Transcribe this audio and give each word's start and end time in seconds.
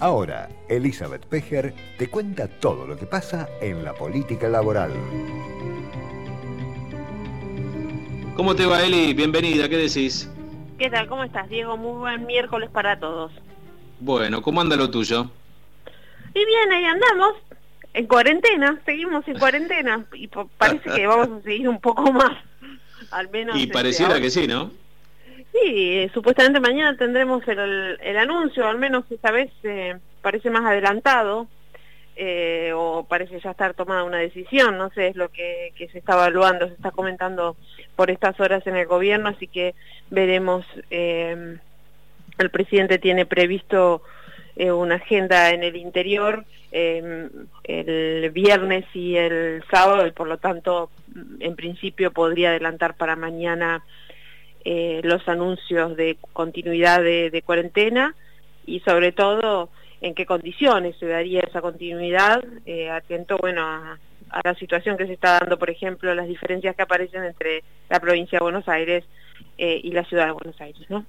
Ahora, 0.00 0.48
Elizabeth 0.68 1.26
Pejer 1.26 1.74
te 1.98 2.08
cuenta 2.08 2.46
todo 2.46 2.86
lo 2.86 2.96
que 2.96 3.04
pasa 3.04 3.48
en 3.60 3.84
la 3.84 3.94
política 3.94 4.48
laboral. 4.48 4.92
¿Cómo 8.36 8.54
te 8.54 8.64
va, 8.64 8.84
Eli? 8.84 9.12
Bienvenida, 9.12 9.68
¿qué 9.68 9.76
decís? 9.76 10.30
¿Qué 10.78 10.88
tal? 10.88 11.08
¿Cómo 11.08 11.24
estás, 11.24 11.48
Diego? 11.48 11.76
Muy 11.76 11.98
buen 11.98 12.26
miércoles 12.26 12.70
para 12.70 13.00
todos. 13.00 13.32
Bueno, 13.98 14.40
¿cómo 14.40 14.60
anda 14.60 14.76
lo 14.76 14.88
tuyo? 14.88 15.28
Y 16.32 16.44
bien, 16.44 16.72
ahí 16.72 16.84
andamos, 16.84 17.34
en 17.92 18.06
cuarentena, 18.06 18.80
seguimos 18.86 19.26
en 19.26 19.36
cuarentena 19.40 20.06
y 20.12 20.28
parece 20.28 20.90
que 20.90 21.06
vamos 21.08 21.40
a 21.40 21.42
seguir 21.42 21.68
un 21.68 21.80
poco 21.80 22.12
más, 22.12 22.38
al 23.10 23.28
menos. 23.30 23.58
Y 23.58 23.66
pareciera 23.66 24.20
que 24.20 24.30
sí, 24.30 24.46
¿no? 24.46 24.70
Sí, 25.62 26.10
supuestamente 26.12 26.60
mañana 26.60 26.96
tendremos 26.96 27.42
el, 27.48 28.16
anuncio, 28.16 28.66
al 28.66 28.78
menos 28.78 29.04
esta 29.10 29.30
vez 29.30 29.50
eh, 29.62 29.96
parece 30.22 30.50
más 30.50 30.64
adelantado, 30.64 31.48
eh, 32.16 32.72
o 32.74 33.04
parece 33.04 33.40
ya 33.40 33.52
estar 33.52 33.74
tomada 33.74 34.04
una 34.04 34.18
decisión, 34.18 34.76
no 34.76 34.90
sé, 34.90 35.08
es 35.08 35.16
lo 35.16 35.30
que, 35.30 35.72
se 35.76 35.98
está 35.98 36.14
evaluando, 36.14 36.66
se 36.66 36.74
está 36.74 36.90
comentando 36.90 37.56
por 37.96 38.10
estas 38.10 38.38
horas 38.40 38.66
en 38.66 38.76
el 38.76 38.86
gobierno, 38.86 39.28
así 39.28 39.46
que 39.46 39.74
veremos, 40.10 40.66
eh, 40.90 41.56
el 42.38 42.50
presidente 42.50 42.98
tiene 42.98 43.26
previsto 43.26 44.02
una 44.56 44.96
agenda 44.96 45.50
en 45.50 45.62
el 45.62 45.76
interior 45.76 46.44
el 46.72 48.30
viernes 48.32 48.84
y 48.92 49.16
el 49.16 49.62
sábado, 49.70 50.04
y 50.04 50.10
por 50.10 50.26
lo 50.26 50.38
tanto, 50.38 50.90
en 51.38 51.54
principio 51.54 52.10
podría 52.10 52.50
adelantar 52.50 52.94
para 52.94 53.14
mañana 53.14 53.84
eh, 54.70 55.00
los 55.02 55.26
anuncios 55.26 55.96
de 55.96 56.18
continuidad 56.34 57.02
de, 57.02 57.42
cuarentena 57.42 58.14
y 58.66 58.80
sobre 58.80 59.12
todo 59.12 59.70
en 60.02 60.14
qué 60.14 60.26
condiciones 60.26 60.94
se 61.00 61.06
daría 61.06 61.40
esa 61.40 61.62
continuidad, 61.62 62.44
eh, 62.66 62.90
atento 62.90 63.38
bueno 63.38 63.62
a, 63.62 63.98
la 64.44 64.54
situación 64.56 64.98
que 64.98 65.06
se 65.06 65.14
está 65.14 65.38
dando, 65.40 65.58
por 65.58 65.70
ejemplo, 65.70 66.14
las 66.14 66.28
diferencias 66.28 66.76
que 66.76 66.82
aparecen 66.82 67.24
entre 67.24 67.64
la 67.88 67.98
provincia 67.98 68.38
de 68.38 68.42
Buenos 68.42 68.68
Aires 68.68 69.06
eh, 69.56 69.80
y 69.82 69.90
la 69.92 70.04
ciudad 70.04 70.26
de 70.26 70.32
Buenos 70.32 70.60
Aires, 70.60 70.86
¿no? 70.90 71.06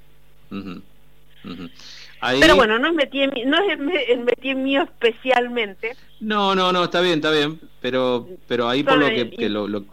Pero 2.39 2.55
bueno, 2.55 2.79
no 2.79 2.88
es 2.88 2.94
metí 2.94 3.23
en, 3.23 3.31
no 3.45 3.57
es 3.61 3.77
metí 4.19 4.51
en 4.51 4.63
mío 4.63 4.83
especialmente. 4.83 5.97
No, 6.21 6.55
no, 6.55 6.71
no, 6.71 6.85
está 6.85 7.01
bien, 7.01 7.16
está 7.16 7.31
bien, 7.31 7.59
pero 7.81 8.25
pero 8.47 8.69
ahí 8.69 8.83
por 8.83 8.97
lo 8.97 9.09
que, 9.09 9.29
que 9.29 9.49
lo, 9.49 9.67
lo 9.67 9.83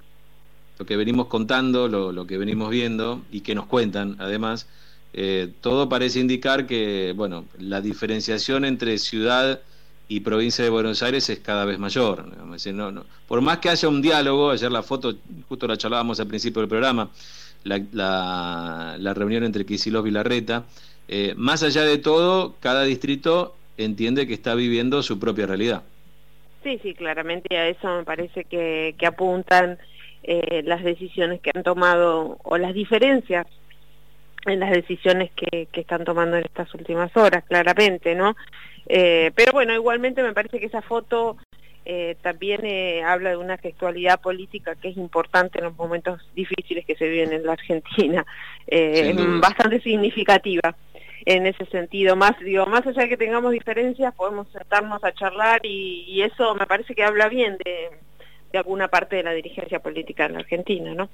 lo 0.78 0.86
que 0.86 0.96
venimos 0.96 1.26
contando, 1.26 1.88
lo, 1.88 2.26
que 2.26 2.38
venimos 2.38 2.70
viendo 2.70 3.22
y 3.30 3.40
que 3.40 3.54
nos 3.54 3.66
cuentan 3.66 4.16
además, 4.18 4.68
eh, 5.12 5.48
todo 5.60 5.88
parece 5.88 6.20
indicar 6.20 6.66
que 6.66 7.14
bueno, 7.16 7.44
la 7.58 7.80
diferenciación 7.80 8.64
entre 8.64 8.98
ciudad 8.98 9.60
y 10.08 10.20
provincia 10.20 10.62
de 10.62 10.70
Buenos 10.70 11.02
Aires 11.02 11.28
es 11.30 11.40
cada 11.40 11.64
vez 11.64 11.78
mayor. 11.78 12.24
No, 12.72 12.92
no. 12.92 13.04
Por 13.26 13.40
más 13.40 13.58
que 13.58 13.70
haya 13.70 13.88
un 13.88 14.02
diálogo, 14.02 14.50
ayer 14.50 14.70
la 14.70 14.82
foto, 14.82 15.14
justo 15.48 15.66
la 15.66 15.76
charlábamos 15.76 16.20
al 16.20 16.28
principio 16.28 16.60
del 16.62 16.68
programa, 16.68 17.10
la, 17.64 18.96
la, 18.98 19.14
reunión 19.14 19.42
entre 19.42 19.66
Kicillof 19.66 20.06
y 20.06 20.10
Larreta, 20.12 20.64
eh, 21.08 21.34
más 21.36 21.62
allá 21.62 21.82
de 21.82 21.98
todo, 21.98 22.54
cada 22.60 22.84
distrito 22.84 23.56
entiende 23.76 24.26
que 24.26 24.34
está 24.34 24.54
viviendo 24.54 25.02
su 25.02 25.18
propia 25.18 25.46
realidad. 25.46 25.82
Sí, 26.62 26.78
sí, 26.82 26.94
claramente 26.94 27.56
a 27.56 27.68
eso 27.68 27.88
me 27.88 28.04
parece 28.04 28.44
que, 28.44 28.94
que 28.98 29.06
apuntan 29.06 29.78
eh, 30.28 30.64
las 30.64 30.82
decisiones 30.82 31.40
que 31.40 31.52
han 31.54 31.62
tomado 31.62 32.38
o 32.42 32.58
las 32.58 32.74
diferencias 32.74 33.46
en 34.44 34.58
las 34.58 34.72
decisiones 34.72 35.30
que, 35.30 35.68
están 35.72 36.04
tomando 36.04 36.36
en 36.36 36.44
estas 36.44 36.74
últimas 36.74 37.16
horas, 37.16 37.44
claramente, 37.44 38.16
¿no? 38.16 38.36
Eh, 38.88 39.30
pero 39.36 39.52
bueno, 39.52 39.72
igualmente 39.72 40.24
me 40.24 40.32
parece 40.32 40.58
que 40.58 40.66
esa 40.66 40.82
foto 40.82 41.36
eh, 41.84 42.16
también 42.22 42.60
habla 43.04 43.30
de 43.30 43.36
una 43.36 43.56
gestualidad 43.56 44.20
política 44.20 44.74
que 44.74 44.88
es 44.88 44.96
importante 44.96 45.58
en 45.58 45.66
los 45.66 45.76
momentos 45.76 46.20
difíciles 46.34 46.84
que 46.84 46.96
se 46.96 47.08
viven 47.08 47.32
en 47.32 47.46
la 47.46 47.52
Argentina, 47.52 48.26
bastante 49.40 49.80
significativa 49.80 50.74
en 51.24 51.46
ese 51.46 51.66
sentido. 51.66 52.16
Más, 52.16 52.36
digo, 52.40 52.66
más 52.66 52.84
allá 52.84 53.02
de 53.02 53.10
que 53.10 53.16
tengamos 53.16 53.52
diferencias, 53.52 54.12
podemos 54.12 54.48
sentarnos 54.50 55.04
a 55.04 55.12
charlar 55.12 55.60
y, 55.64 56.04
y 56.08 56.22
eso 56.22 56.56
me 56.56 56.66
parece 56.66 56.96
que 56.96 57.04
habla 57.04 57.28
bien 57.28 57.56
de 57.64 57.90
de 58.56 58.60
alguna 58.60 58.88
parte 58.88 59.16
de 59.16 59.22
la 59.22 59.32
dirigencia 59.32 59.80
política 59.80 60.24
en 60.24 60.32
la 60.32 60.38
Argentina, 60.38 60.94
¿no? 60.94 61.10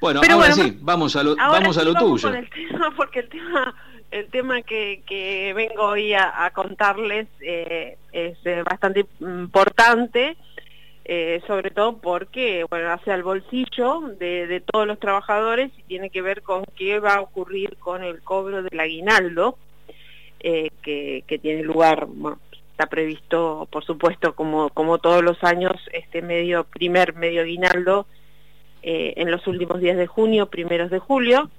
Bueno, 0.00 0.20
ahora 0.30 0.52
sí, 0.52 0.78
vamos 0.80 1.16
a 1.16 1.22
lo, 1.24 1.34
vamos 1.34 1.76
a 1.76 1.84
lo 1.84 1.94
tuyo. 1.94 2.28
el 2.32 2.48
tema, 2.68 2.92
porque 2.96 3.20
el 3.20 3.28
tema, 3.28 3.74
el 4.12 4.26
tema 4.28 4.62
que, 4.62 5.02
que 5.04 5.52
vengo 5.54 5.82
hoy 5.82 6.14
a, 6.14 6.50
contarles 6.54 7.26
eh, 7.40 7.96
es 8.12 8.38
eh, 8.44 8.62
bastante 8.62 9.06
importante, 9.18 10.36
eh, 11.04 11.42
sobre 11.48 11.70
todo 11.70 11.98
porque 11.98 12.64
bueno 12.70 12.90
hace 12.92 13.10
al 13.10 13.24
bolsillo 13.24 14.02
de, 14.20 14.46
de, 14.46 14.60
todos 14.60 14.86
los 14.86 15.00
trabajadores 15.00 15.72
y 15.78 15.82
tiene 15.84 16.10
que 16.10 16.22
ver 16.22 16.42
con 16.42 16.64
qué 16.76 17.00
va 17.00 17.14
a 17.14 17.20
ocurrir 17.20 17.78
con 17.78 18.04
el 18.04 18.22
cobro 18.22 18.62
del 18.62 18.78
aguinaldo 18.78 19.58
que, 20.38 21.24
que, 21.26 21.38
tiene 21.40 21.64
lugar 21.64 22.06
está 22.78 22.86
previsto, 22.86 23.66
por 23.72 23.84
supuesto, 23.84 24.36
como, 24.36 24.68
como 24.70 24.98
todos 24.98 25.20
los 25.24 25.42
años, 25.42 25.72
este 25.92 26.22
medio, 26.22 26.62
primer 26.62 27.12
medio 27.12 27.42
aguinaldo 27.42 28.06
eh, 28.84 29.14
en 29.16 29.32
los 29.32 29.48
últimos 29.48 29.80
días 29.80 29.96
de 29.96 30.06
junio, 30.06 30.46
primeros 30.46 30.88
de 30.88 31.00
julio, 31.00 31.50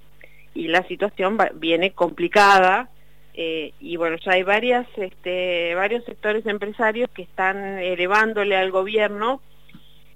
y 0.54 0.70
la 0.70 0.82
situación 0.84 1.38
viene 1.56 1.92
complicada, 1.92 2.90
eh, 3.34 3.74
y 3.82 3.98
bueno, 3.98 4.16
ya 4.24 4.32
hay 4.32 4.44
varias, 4.44 4.88
este, 4.96 5.76
varios 5.76 6.06
sectores 6.06 6.46
empresarios 6.46 7.10
que 7.10 7.24
están 7.24 7.80
elevándole 7.80 8.56
al 8.56 8.72
gobierno 8.72 9.42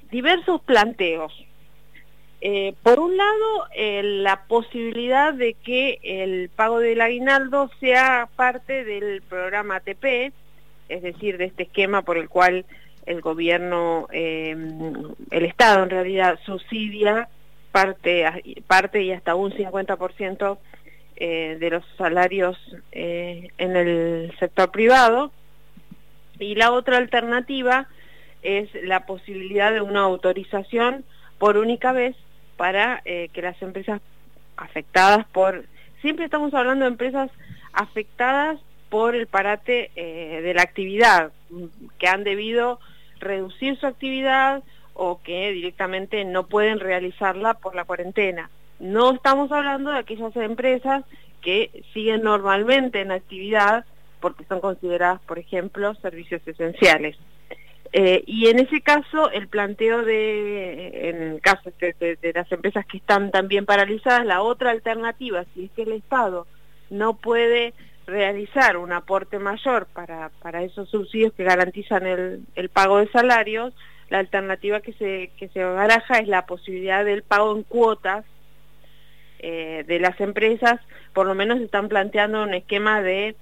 diversos 0.09 0.61
planteos. 0.61 1.33
Eh, 2.39 2.75
por 2.81 2.99
un 2.99 3.17
lado, 3.17 3.67
la 4.03 4.45
posibilidad 4.47 5.33
de 5.33 5.53
que 5.53 5.99
el 6.01 6.49
pago 6.49 6.79
del 6.79 7.01
aguinaldo 7.01 7.69
sea 7.81 8.29
parte 8.37 8.85
del 8.85 9.21
programa 9.21 9.77
ATP, 9.77 10.31
es 10.89 11.01
decir, 11.01 11.37
de 11.37 11.45
este 11.45 11.63
esquema 11.63 12.01
por 12.01 12.17
el 12.17 12.29
cual 12.29 12.65
el 13.05 13.21
gobierno, 13.21 14.07
eh, 14.11 14.55
el 15.31 15.45
Estado 15.45 15.83
en 15.83 15.89
realidad 15.89 16.39
subsidia 16.45 17.27
parte, 17.71 18.25
parte 18.67 19.03
y 19.03 19.11
hasta 19.11 19.35
un 19.35 19.51
50% 19.51 20.57
eh, 21.15 21.57
de 21.59 21.69
los 21.69 21.83
salarios 21.97 22.57
eh, 22.91 23.49
en 23.57 23.75
el 23.75 24.33
sector 24.39 24.71
privado. 24.71 25.31
Y 26.39 26.55
la 26.55 26.71
otra 26.71 26.97
alternativa 26.97 27.87
es 28.41 28.69
la 28.83 29.05
posibilidad 29.05 29.71
de 29.71 29.81
una 29.81 30.01
autorización 30.01 31.03
por 31.37 31.57
única 31.57 31.91
vez 31.91 32.15
para 32.57 33.01
que 33.03 33.41
las 33.41 33.61
empresas 33.61 34.01
afectadas 34.57 35.25
por... 35.27 35.65
Siempre 36.01 36.25
estamos 36.25 36.53
hablando 36.53 36.85
de 36.85 36.91
empresas 36.91 37.31
afectadas 37.71 38.59
por 38.93 39.15
el 39.15 39.25
parate 39.25 39.89
eh, 39.95 40.41
de 40.43 40.53
la 40.53 40.61
actividad, 40.61 41.31
que 41.97 42.07
han 42.07 42.23
debido 42.23 42.79
reducir 43.19 43.75
su 43.79 43.87
actividad 43.87 44.61
o 44.93 45.19
que 45.23 45.51
directamente 45.51 46.23
no 46.25 46.45
pueden 46.45 46.79
realizarla 46.79 47.55
por 47.55 47.73
la 47.73 47.85
cuarentena. 47.85 48.51
No 48.79 49.13
estamos 49.13 49.51
hablando 49.51 49.89
de 49.89 49.97
aquellas 49.97 50.35
empresas 50.35 51.05
que 51.41 51.83
siguen 51.91 52.21
normalmente 52.21 53.01
en 53.01 53.11
actividad 53.11 53.83
porque 54.19 54.45
son 54.45 54.59
consideradas, 54.59 55.21
por 55.21 55.39
ejemplo, 55.39 55.95
servicios 55.95 56.43
esenciales. 56.45 57.17
Eh, 57.93 58.23
y 58.27 58.45
en 58.49 58.59
ese 58.59 58.81
caso, 58.81 59.31
el 59.31 59.47
planteo 59.47 60.03
de, 60.03 61.09
en 61.09 61.21
el 61.23 61.41
caso 61.41 61.71
de, 61.79 62.15
de, 62.21 62.33
las 62.33 62.51
empresas 62.51 62.85
que 62.85 62.97
están 62.97 63.31
también 63.31 63.65
paralizadas, 63.65 64.23
la 64.23 64.43
otra 64.43 64.69
alternativa, 64.69 65.45
si 65.55 65.65
es 65.65 65.71
que 65.71 65.81
el 65.81 65.93
Estado 65.93 66.45
no 66.91 67.15
puede 67.15 67.73
realizar 68.05 68.77
un 68.77 68.91
aporte 68.91 69.39
mayor 69.39 69.87
para, 69.87 70.29
para 70.41 70.63
esos 70.63 70.89
subsidios 70.89 71.33
que 71.33 71.43
garantizan 71.43 72.05
el, 72.05 72.45
el 72.55 72.69
pago 72.69 72.99
de 72.99 73.07
salarios, 73.07 73.73
la 74.09 74.19
alternativa 74.19 74.81
que 74.81 74.93
se, 74.93 75.31
que 75.37 75.47
se 75.49 75.63
baraja 75.63 76.19
es 76.19 76.27
la 76.27 76.45
posibilidad 76.45 77.03
del 77.03 77.23
pago 77.23 77.55
en 77.55 77.63
cuotas 77.63 78.25
eh, 79.39 79.83
de 79.87 79.99
las 79.99 80.21
empresas, 80.21 80.79
por 81.13 81.25
lo 81.25 81.35
menos 81.35 81.59
están 81.59 81.89
planteando 81.89 82.43
un 82.43 82.53
esquema 82.53 83.01
de 83.01 83.35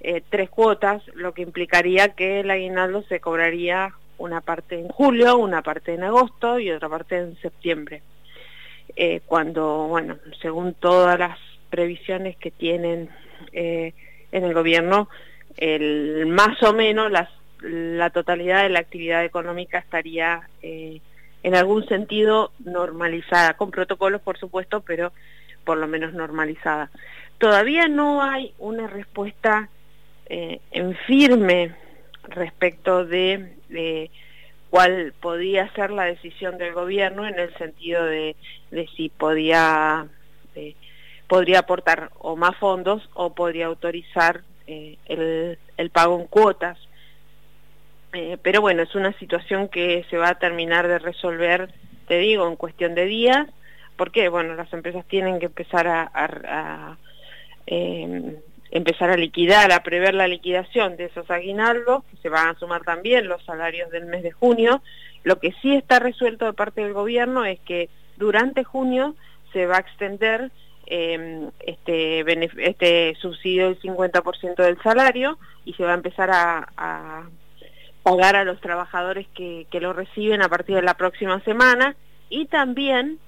eh, 0.00 0.22
tres 0.28 0.50
cuotas, 0.50 1.02
lo 1.14 1.32
que 1.32 1.42
implicaría 1.42 2.10
que 2.10 2.40
el 2.40 2.50
aguinaldo 2.50 3.02
se 3.02 3.20
cobraría 3.20 3.94
una 4.18 4.40
parte 4.40 4.78
en 4.78 4.88
julio, 4.88 5.38
una 5.38 5.62
parte 5.62 5.94
en 5.94 6.04
agosto 6.04 6.58
y 6.58 6.70
otra 6.70 6.88
parte 6.88 7.16
en 7.16 7.36
septiembre. 7.40 8.02
Eh, 8.96 9.20
cuando, 9.26 9.86
bueno, 9.88 10.18
según 10.42 10.74
todas 10.74 11.18
las 11.18 11.38
previsiones 11.70 12.36
que 12.36 12.50
tienen 12.50 13.08
en 14.32 14.44
el 14.44 14.54
gobierno, 14.54 15.08
más 16.26 16.62
o 16.62 16.72
menos 16.72 17.10
la 17.62 18.10
totalidad 18.10 18.62
de 18.62 18.68
la 18.68 18.80
actividad 18.80 19.24
económica 19.24 19.78
estaría 19.78 20.48
eh, 20.62 21.00
en 21.42 21.54
algún 21.54 21.86
sentido 21.86 22.52
normalizada, 22.64 23.54
con 23.54 23.70
protocolos 23.70 24.20
por 24.22 24.38
supuesto, 24.38 24.80
pero 24.80 25.12
por 25.64 25.78
lo 25.78 25.86
menos 25.86 26.14
normalizada. 26.14 26.90
Todavía 27.38 27.88
no 27.88 28.22
hay 28.22 28.54
una 28.58 28.86
respuesta 28.86 29.68
en 30.30 30.94
firme 31.06 31.74
respecto 32.28 33.04
de, 33.04 34.10
cuál 34.70 35.14
podía 35.20 35.72
ser 35.72 35.90
la 35.90 36.04
decisión 36.04 36.58
del 36.58 36.74
gobierno 36.74 37.26
en 37.26 37.38
el 37.38 37.54
sentido 37.56 38.04
de, 38.04 38.36
si 38.96 39.08
podía 39.08 40.06
podría 41.28 41.60
aportar 41.60 42.10
o 42.18 42.36
más 42.36 42.56
fondos 42.56 43.08
o 43.14 43.34
podría 43.34 43.66
autorizar 43.66 44.42
el, 44.66 45.58
el 45.76 45.90
pago 45.90 46.18
en 46.18 46.26
cuotas 46.26 46.78
eh, 48.12 48.38
pero 48.42 48.60
bueno, 48.60 48.82
es 48.82 48.94
una 48.94 49.12
situación 49.18 49.68
que 49.68 50.04
se 50.08 50.16
va 50.16 50.30
a 50.30 50.38
terminar 50.38 50.88
de 50.88 50.98
resolver, 50.98 51.72
te 52.06 52.18
digo, 52.18 52.48
en 52.48 52.56
cuestión 52.56 52.94
de 52.94 53.04
días, 53.04 53.46
porque 53.96 54.28
bueno, 54.28 54.54
las 54.54 54.72
empresas 54.72 55.04
tienen 55.06 55.38
que 55.38 55.46
empezar 55.46 55.86
a, 55.86 56.96
em, 57.66 58.36
empezar 58.70 59.10
a 59.10 59.16
liquidar, 59.16 59.72
a 59.72 59.82
prever 59.82 60.14
la 60.14 60.28
liquidación 60.28 60.96
de 60.96 61.06
esos 61.06 61.30
aguinaldos, 61.30 62.04
que 62.04 62.16
se 62.18 62.28
van 62.28 62.48
a 62.48 62.58
sumar 62.58 62.82
también 62.82 63.28
los 63.28 63.44
salarios 63.44 63.90
del 63.90 64.06
mes 64.06 64.22
de 64.22 64.30
junio. 64.30 64.82
Lo 65.24 65.38
que 65.38 65.52
sí 65.60 65.74
está 65.74 65.98
resuelto 65.98 66.46
de 66.46 66.52
parte 66.54 66.82
del 66.82 66.94
gobierno 66.94 67.44
es 67.44 67.60
que 67.60 67.90
durante 68.16 68.64
junio 68.64 69.14
se 69.52 69.66
va 69.66 69.76
a 69.76 69.80
extender 69.80 70.50
em, 70.90 71.50
este, 71.60 72.24
este 72.64 73.14
subsidio 73.20 73.66
del 73.68 73.80
50% 73.80 74.56
del 74.56 74.82
salario 74.82 75.38
y 75.64 75.74
se 75.74 75.84
va 75.84 75.92
a 75.92 75.94
empezar 75.94 76.30
a 76.30 77.28
pagar 78.08 78.36
a 78.36 78.44
los 78.44 78.60
trabajadores 78.60 79.26
que, 79.34 79.66
lo 79.80 79.92
reciben 79.92 80.42
a 80.42 80.48
partir 80.48 80.76
de 80.76 80.82
la 80.82 80.94
próxima 80.94 81.40
semana 81.40 81.94
y 82.30 82.46
también 82.46 83.18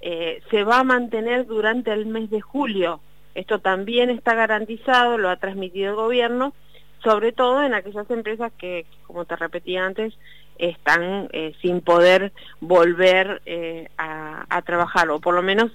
eh, 0.00 0.40
se 0.50 0.62
va 0.62 0.78
a 0.78 0.84
mantener 0.84 1.46
durante 1.46 1.92
el 1.92 2.06
mes 2.06 2.30
de 2.30 2.40
julio. 2.40 3.00
Esto 3.34 3.58
también 3.58 4.08
está 4.08 4.34
garantizado, 4.34 5.18
lo 5.18 5.30
ha 5.30 5.36
transmitido 5.36 5.90
el 5.90 5.96
gobierno, 5.96 6.54
sobre 7.02 7.32
todo 7.32 7.62
en 7.62 7.74
aquellas 7.74 8.08
empresas 8.10 8.52
que, 8.56 8.86
como 9.06 9.24
te 9.24 9.34
repetí 9.34 9.76
antes, 9.76 10.14
están 10.58 11.28
eh, 11.32 11.54
sin 11.60 11.80
poder 11.80 12.32
volver 12.60 13.42
eh, 13.46 13.88
a, 13.98 14.62
trabajar, 14.62 15.10
o 15.10 15.18
por 15.18 15.34
lo 15.34 15.42
menos 15.42 15.72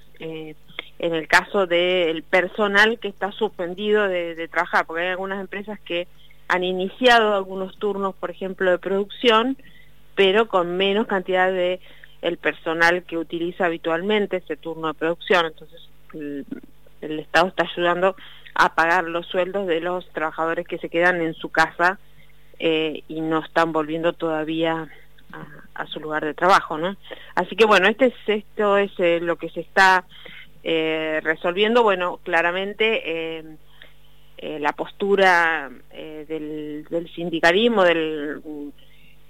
en 0.99 1.13
el 1.13 1.27
caso 1.27 1.67
del 1.67 2.23
personal 2.23 2.99
que 2.99 3.07
está 3.07 3.31
suspendido 3.31 4.07
de, 4.07 4.47
trabajar, 4.47 4.85
porque 4.85 5.03
hay 5.03 5.09
algunas 5.09 5.41
empresas 5.41 5.79
que 5.79 6.07
han 6.47 6.63
iniciado 6.63 7.35
algunos 7.35 7.77
turnos, 7.77 8.15
por 8.15 8.31
ejemplo, 8.31 8.71
de 8.71 8.77
producción, 8.77 9.57
pero 10.15 10.47
con 10.47 10.77
menos 10.77 11.07
cantidad 11.07 11.51
de 11.51 11.79
el 12.21 12.37
personal 12.37 13.03
que 13.03 13.17
utiliza 13.17 13.65
habitualmente 13.65 14.37
ese 14.37 14.55
turno 14.57 14.87
de 14.87 14.93
producción. 14.93 15.47
Entonces, 15.47 15.89
el, 16.13 16.45
Estado 17.19 17.47
está 17.49 17.65
ayudando 17.71 18.15
a 18.55 18.73
pagar 18.73 19.03
los 19.03 19.27
sueldos 19.27 19.67
de 19.67 19.79
los 19.79 20.09
trabajadores 20.09 20.67
que 20.67 20.79
se 20.79 20.89
quedan 20.89 21.21
en 21.21 21.35
su 21.35 21.49
casa 21.49 21.99
eh, 22.57 23.03
y 23.07 23.21
no 23.21 23.43
están 23.43 23.71
volviendo 23.71 24.13
todavía 24.13 24.89
a, 25.75 25.85
su 25.87 25.99
lugar 25.99 26.25
de 26.25 26.33
trabajo, 26.33 26.77
¿no? 26.77 26.95
Así 27.35 27.55
que 27.55 27.65
bueno, 27.65 27.87
este 27.87 28.05
es, 28.05 28.13
esto 28.25 28.77
es 28.77 28.91
eh, 28.97 29.19
lo 29.21 29.35
que 29.35 29.49
se 29.49 29.59
está 29.59 30.05
eh, 30.65 31.21
resolviendo. 31.23 31.83
Bueno, 31.83 32.19
claramente 32.23 33.39
eh, 34.37 34.59
la 34.59 34.73
postura 34.73 35.71
eh, 35.91 36.25
del, 36.27 37.09
sindicalismo 37.15 37.83
del, 37.83 38.41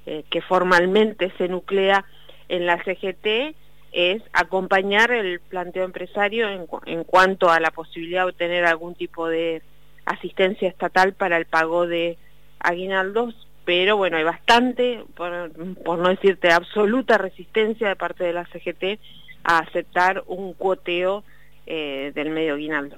eh, 0.05 0.23
que 0.29 0.41
formalmente 0.41 1.31
se 1.37 1.47
nuclea 1.47 2.05
en 2.49 2.65
la 2.65 2.83
CGT 2.83 3.55
es 3.91 4.23
acompañar 4.33 5.11
el 5.11 5.39
planteo 5.41 5.83
empresario 5.83 6.49
en, 6.49 6.65
en, 6.85 7.03
cuanto 7.03 7.49
a 7.49 7.59
la 7.59 7.71
posibilidad 7.71 8.23
de 8.23 8.31
obtener 8.31 8.65
algún 8.65 8.95
tipo 8.95 9.27
de 9.27 9.61
asistencia 10.05 10.67
estatal 10.67 11.13
para 11.13 11.37
el 11.37 11.45
pago 11.45 11.85
de 11.85 12.17
aguinaldos, 12.59 13.47
pero 13.63 13.97
bueno, 13.97 14.17
hay 14.17 14.23
bastante, 14.23 15.03
por, 15.15 15.51
por 15.83 15.99
no 15.99 16.09
decirte 16.09 16.51
absoluta 16.51 17.17
resistencia 17.17 17.89
de 17.89 17.95
parte 17.95 18.23
de 18.23 18.33
la 18.33 18.45
CGT 18.45 18.99
a 19.45 19.59
aceptar 19.59 20.23
un 20.27 20.53
cuoteo 20.53 21.23
del 21.65 22.29
medio 22.29 22.53
aguinaldo. 22.53 22.97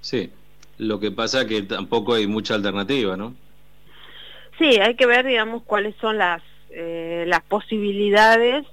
Sí, 0.00 0.30
lo 0.78 1.00
que 1.00 1.10
pasa 1.10 1.46
que 1.46 1.62
tampoco 1.62 2.14
hay 2.14 2.26
mucha 2.26 2.54
alternativa, 2.54 3.16
¿no? 3.16 3.34
Sí, 4.58 4.78
hay 4.80 4.94
que 4.94 5.06
ver, 5.06 5.26
digamos, 5.26 5.62
cuáles 5.62 5.94
son 5.96 6.18
las, 6.18 6.42
eh, 6.70 7.24
las 7.26 7.42
posibilidades 7.42 8.64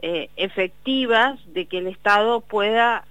eh, 0.00 0.30
efectivas 0.36 1.38
de 1.52 1.66
que 1.66 1.78
el 1.78 1.88
Estado 1.88 2.40
pueda 2.40 3.04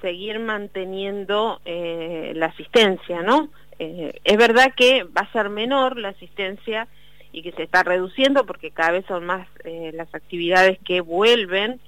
seguir 0.00 0.38
manteniendo 0.38 1.60
eh, 1.64 2.32
la 2.34 2.46
asistencia, 2.46 3.22
¿no? 3.22 3.50
es 3.78 4.38
verdad 4.38 4.72
que 4.74 5.02
va 5.02 5.20
a 5.20 5.32
ser 5.32 5.50
menor 5.50 5.98
la 5.98 6.08
asistencia 6.08 6.88
y 7.30 7.42
que 7.42 7.52
se 7.52 7.64
está 7.64 7.82
reduciendo 7.82 8.46
porque 8.46 8.70
cada 8.70 8.92
vez 8.92 9.04
son 9.06 9.26
más 9.26 9.46
las 9.92 10.14
actividades 10.14 10.78
que 10.78 11.02
vuelven 11.02 11.78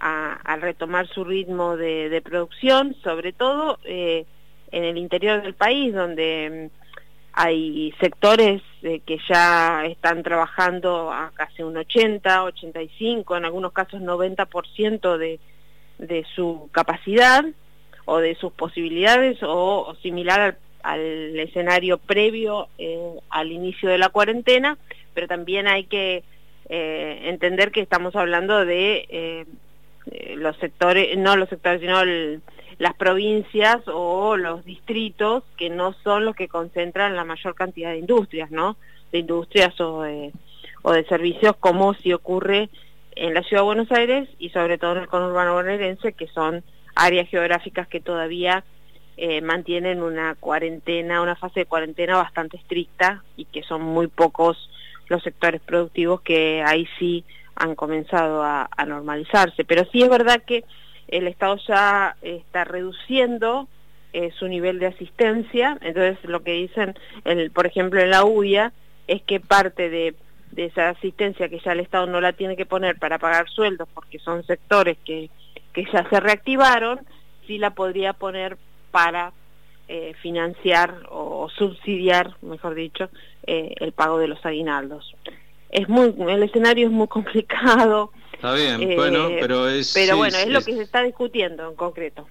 a, 0.00 0.56
retomar 0.60 1.06
su 1.08 1.24
ritmo 1.24 1.76
de, 1.76 2.20
producción, 2.24 2.94
sobre 3.02 3.32
todo 3.32 3.78
en 3.84 4.84
el 4.84 4.98
interior 4.98 5.42
del 5.42 5.54
país, 5.54 5.94
donde 5.94 6.70
mm, 6.70 6.78
hay 7.32 7.94
sectores 8.00 8.62
eh, 8.82 9.00
que 9.06 9.18
ya 9.28 9.86
están 9.86 10.22
trabajando 10.22 11.12
a 11.12 11.30
casi 11.34 11.62
un 11.62 11.76
80, 11.76 12.44
85, 12.44 13.36
en 13.36 13.44
algunos 13.44 13.72
casos 13.72 14.00
90% 14.00 15.16
de, 15.16 15.38
de 15.98 16.26
su 16.34 16.68
capacidad 16.72 17.44
o 18.06 18.18
de 18.18 18.34
sus 18.34 18.52
posibilidades 18.52 19.38
o, 19.42 19.94
similar 20.02 20.58
al, 20.82 21.38
escenario 21.38 21.98
previo 21.98 22.68
eh, 22.78 22.98
al 23.30 23.52
inicio 23.52 23.88
de 23.88 23.98
la 23.98 24.08
cuarentena, 24.08 24.76
pero 25.14 25.28
también 25.28 25.68
hay 25.68 25.84
que 25.84 26.24
eh, 26.68 27.20
entender 27.24 27.70
que 27.70 27.80
estamos 27.80 28.16
hablando 28.16 28.64
de 28.64 29.46
los 30.36 30.56
sectores, 30.58 31.16
no 31.16 31.36
los 31.36 31.48
sectores, 31.48 31.80
sino 31.80 32.00
las 32.78 32.94
provincias 32.94 33.78
o 33.86 34.36
los 34.36 34.64
distritos 34.64 35.42
que 35.56 35.70
no 35.70 35.94
son 36.04 36.24
los 36.24 36.36
que 36.36 36.48
concentran 36.48 37.16
la 37.16 37.24
mayor 37.24 37.54
cantidad 37.54 37.90
de 37.90 37.98
industrias, 37.98 38.50
¿no? 38.50 38.76
De 39.12 39.18
industrias 39.18 39.80
o 39.80 40.02
de, 40.02 40.32
o 40.82 40.92
de 40.92 41.04
servicios 41.04 41.56
como 41.58 41.94
si 41.94 42.12
ocurre 42.12 42.68
en 43.16 43.34
la 43.34 43.42
ciudad 43.42 43.62
de 43.62 43.66
Buenos 43.66 43.90
Aires 43.90 44.28
y 44.38 44.50
sobre 44.50 44.78
todo 44.78 44.92
en 44.92 45.02
el 45.02 45.08
conurbano 45.08 45.54
bonaerense, 45.54 46.12
que 46.12 46.28
son 46.28 46.62
áreas 46.94 47.28
geográficas 47.28 47.88
que 47.88 48.00
todavía 48.00 48.64
eh, 49.16 49.40
mantienen 49.40 50.02
una 50.02 50.36
cuarentena, 50.36 51.20
una 51.20 51.34
fase 51.34 51.60
de 51.60 51.66
cuarentena 51.66 52.16
bastante 52.16 52.56
estricta 52.56 53.24
y 53.36 53.46
que 53.46 53.64
son 53.64 53.82
muy 53.82 54.06
pocos 54.06 54.70
los 55.08 55.22
sectores 55.22 55.60
productivos 55.60 56.20
que 56.20 56.62
ahí 56.64 56.86
sí 56.98 57.24
han 57.58 57.74
comenzado 57.74 58.42
a 58.42 58.68
normalizarse. 58.86 59.64
Pero 59.64 59.84
sí 59.92 60.02
es 60.02 60.08
verdad 60.08 60.42
que 60.46 60.64
el 61.08 61.26
Estado 61.26 61.56
ya 61.66 62.16
está 62.22 62.64
reduciendo 62.64 63.68
eh, 64.14 64.30
su 64.38 64.48
nivel 64.48 64.78
de 64.78 64.86
asistencia, 64.86 65.76
entonces 65.82 66.18
lo 66.24 66.42
que 66.42 66.52
dicen, 66.52 66.94
por 67.52 67.66
ejemplo, 67.66 68.00
en 68.00 68.10
la 68.10 68.24
UIA, 68.24 68.72
es 69.06 69.22
que 69.22 69.38
parte 69.38 69.90
de, 69.90 70.14
esa 70.56 70.88
asistencia 70.88 71.50
que 71.50 71.60
ya 71.60 71.72
el 71.72 71.80
Estado 71.80 72.06
no 72.06 72.20
la 72.22 72.32
tiene 72.32 72.56
que 72.56 72.64
poner 72.64 72.98
para 72.98 73.18
pagar 73.18 73.50
sueldos, 73.50 73.86
porque 73.92 74.18
son 74.18 74.44
sectores 74.44 74.96
que, 75.04 75.28
que 75.74 75.84
ya 75.92 76.08
se 76.08 76.20
reactivaron, 76.20 77.00
sí 77.46 77.58
la 77.58 77.70
podría 77.70 78.14
poner 78.14 78.56
para 78.90 79.32
eh, 79.88 80.14
financiar 80.22 81.02
o, 81.10 81.50
subsidiar, 81.50 82.34
mejor 82.40 82.74
dicho, 82.74 83.10
eh, 83.46 83.74
el 83.78 83.92
pago 83.92 84.18
de 84.18 84.28
los 84.28 84.44
aguinaldos. 84.46 85.14
Es 85.70 85.88
muy, 85.88 86.14
el 86.18 86.42
escenario 86.42 86.86
es 86.86 86.92
muy 86.92 87.08
complicado, 87.08 88.10
Está 88.38 88.54
bien, 88.54 88.94
bueno, 88.94 89.30
eh, 89.30 89.38
pero 89.40 89.68
es... 89.68 89.92
Pero 89.92 90.16
bueno, 90.16 90.38
es, 90.38 90.46
lo 90.46 90.62
que 90.62 90.72
se 90.72 90.82
está 90.82 91.02
discutiendo 91.02 91.68
en 91.68 91.74
concreto. 91.74 92.28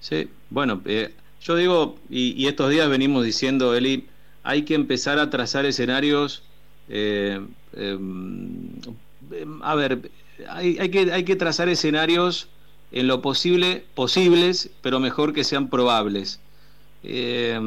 Sí, 0.00 0.28
bueno, 0.50 0.82
eh, 0.84 1.14
yo 1.40 1.56
digo, 1.56 1.96
y, 2.10 2.46
estos 2.46 2.68
días 2.68 2.86
venimos 2.90 3.24
diciendo, 3.24 3.74
Eli, 3.74 4.06
hay 4.42 4.62
que 4.64 4.74
empezar 4.74 5.18
a 5.18 5.30
trazar 5.30 5.64
escenarios... 5.64 6.42
Eh, 6.90 7.40
em, 7.76 8.72
a 9.62 9.74
ver, 9.74 10.10
hay, 10.50 10.76
hay, 10.78 10.90
que, 10.90 11.10
hay 11.10 11.24
que 11.24 11.36
trazar 11.36 11.70
escenarios 11.70 12.50
en 12.92 13.06
lo 13.06 13.22
posible, 13.22 13.84
posibles, 13.94 14.70
pero 14.82 15.00
mejor 15.00 15.32
que 15.32 15.44
sean 15.44 15.70
probables. 15.70 16.40
Eh, 17.04 17.58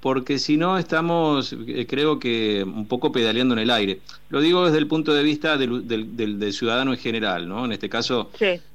porque 0.00 0.38
si 0.38 0.56
no 0.56 0.78
estamos, 0.78 1.54
eh, 1.66 1.86
creo 1.88 2.18
que 2.18 2.64
un 2.64 2.86
poco 2.86 3.12
pedaleando 3.12 3.54
en 3.54 3.60
el 3.60 3.70
aire. 3.70 4.00
Lo 4.30 4.40
digo 4.40 4.66
desde 4.66 4.78
el 4.78 4.86
punto 4.86 5.14
de 5.14 5.22
vista 5.22 5.56
del, 5.56 5.86
del, 5.86 6.52
ciudadano 6.52 6.92
en 6.92 6.98
general, 6.98 7.48
¿no? 7.48 7.64
En 7.64 7.72
este 7.72 7.88
caso, 7.88 8.30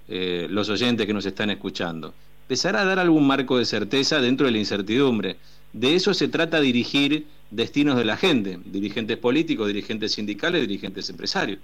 eh, 0.08 0.48
los 0.50 0.70
oyentes 0.70 1.06
que 1.06 1.14
nos 1.14 1.26
están 1.26 1.50
escuchando. 1.50 2.14
Empezar 2.44 2.76
a 2.76 2.86
dar 2.86 3.00
algún 3.00 3.28
marco 3.28 3.58
de 3.58 3.66
certeza 3.66 4.22
dentro 4.22 4.46
de 4.46 4.52
la 4.52 4.60
incertidumbre. 4.60 5.38
De 5.74 5.96
eso 5.96 6.14
se 6.14 6.28
trata 6.28 6.60
dirigir 6.60 7.26
destinos 7.50 7.98
de 7.98 8.06
la 8.06 8.16
gente, 8.16 8.60
dirigentes 8.66 9.18
políticos, 9.18 9.68
dirigentes 9.68 10.12
sindicales, 10.12 10.62
dirigentes 10.62 11.10
empresarios. 11.10 11.60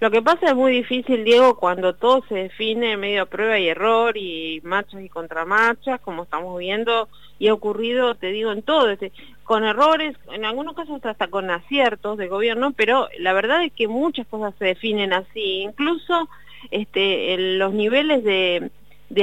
Lo 0.00 0.12
que 0.12 0.22
pasa 0.22 0.50
es 0.50 0.54
muy 0.54 0.70
difícil, 0.70 1.24
Diego, 1.24 1.56
cuando 1.56 1.92
todo 1.92 2.22
se 2.28 2.34
define 2.36 2.96
medio 2.96 3.22
a 3.22 3.26
prueba 3.26 3.58
y 3.58 3.68
error 3.68 4.16
y 4.16 4.60
marchas 4.62 5.02
y 5.02 5.08
contramarchas, 5.08 6.00
como 6.00 6.22
estamos 6.22 6.56
viendo 6.58 7.08
y 7.40 7.48
ha 7.48 7.54
ocurrido, 7.54 8.14
te 8.14 8.28
digo, 8.28 8.52
en 8.52 8.62
todo, 8.62 8.90
este, 8.90 9.10
con 9.42 9.64
errores, 9.64 10.16
en 10.32 10.44
algunos 10.44 10.76
casos 10.76 11.04
hasta 11.04 11.26
con 11.26 11.50
aciertos 11.50 12.16
de 12.16 12.28
gobierno, 12.28 12.72
pero 12.76 13.08
la 13.18 13.32
verdad 13.32 13.64
es 13.64 13.72
que 13.72 13.88
muchas 13.88 14.26
cosas 14.28 14.54
se 14.58 14.66
definen 14.66 15.12
así, 15.12 15.62
incluso 15.62 16.28
este, 16.70 17.36
los 17.56 17.72
niveles 17.72 18.22
de, 18.22 18.70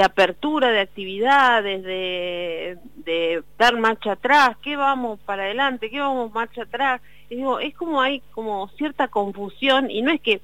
apertura 0.03 0.71
de 0.71 0.81
actividades, 0.81 1.83
de, 1.83 3.43
dar 3.57 3.77
marcha 3.77 4.13
atrás, 4.13 4.57
qué 4.61 4.75
vamos 4.75 5.19
para 5.21 5.43
adelante, 5.43 5.89
qué 5.89 5.99
vamos 5.99 6.33
marcha 6.33 6.63
atrás. 6.63 7.01
Digo, 7.29 7.59
es 7.59 7.73
como 7.75 8.01
hay 8.01 8.21
como 8.31 8.67
cierta 8.77 9.07
confusión 9.07 9.89
y 9.89 10.01
no 10.01 10.11
es 10.11 10.21
que 10.21 10.41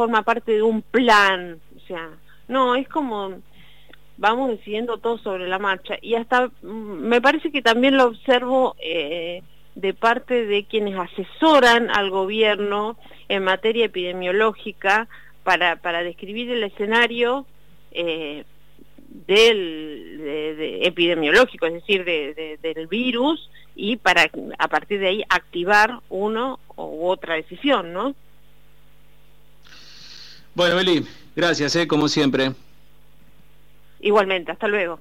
forma 0.00 0.22
parte 0.22 0.52
de 0.52 0.62
un 0.62 0.80
plan, 0.80 1.60
o 1.76 1.80
sea, 1.86 2.08
no, 2.48 2.74
es 2.74 2.88
como 2.88 3.34
vamos 4.16 4.48
decidiendo 4.48 4.96
todo 4.96 5.18
sobre 5.18 5.46
la 5.46 5.58
marcha 5.58 5.98
y 6.00 6.14
hasta 6.14 6.46
mm, 6.62 7.02
me 7.12 7.20
parece 7.20 7.52
que 7.52 7.60
también 7.60 7.98
lo 7.98 8.06
observo 8.06 8.76
eh, 8.82 9.42
de 9.74 9.92
parte 9.92 10.46
de 10.46 10.64
quienes 10.64 10.98
asesoran 10.98 11.90
al 11.90 12.08
gobierno 12.08 12.96
en 13.28 13.44
materia 13.44 13.84
epidemiológica 13.84 15.06
para, 15.44 15.76
para 15.76 16.02
describir 16.02 16.50
el 16.50 16.62
escenario 16.62 17.44
eh, 17.92 18.44
del 19.26 20.80
epidemiológico, 20.80 21.66
es 21.66 21.74
decir, 21.74 22.06
del 22.06 22.86
virus 22.86 23.50
y 23.76 23.98
para 23.98 24.30
a 24.58 24.68
partir 24.68 25.00
de 25.00 25.08
ahí 25.08 25.24
activar 25.28 26.00
uno 26.08 26.58
u 26.76 27.06
otra 27.06 27.34
decisión, 27.34 27.92
¿no? 27.92 28.14
Bueno, 30.60 30.78
Eli, 30.78 31.06
gracias, 31.34 31.74
¿eh? 31.76 31.88
como 31.88 32.06
siempre. 32.06 32.52
Igualmente, 34.00 34.52
hasta 34.52 34.68
luego. 34.68 35.00